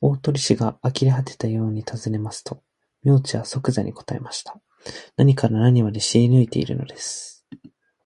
[0.00, 2.62] 大鳥氏があきれはてたようにたずねますと、
[3.02, 4.60] 明智はそくざに答えました。
[5.16, 7.44] 何から何まで知りぬいているのです。